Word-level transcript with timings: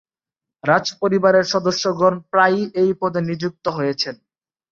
রাজপরিবারের 0.63 1.45
সদস্যগণ 1.53 2.13
প্রায়ই 2.31 2.65
এই 2.81 2.91
পদে 3.01 3.21
নিযুক্ত 3.29 3.65
হয়েছেন। 3.77 4.15